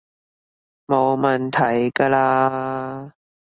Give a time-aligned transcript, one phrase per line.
[0.87, 3.11] 冇問題㗎喇